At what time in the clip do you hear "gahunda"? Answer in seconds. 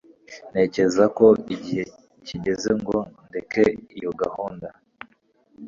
4.21-4.67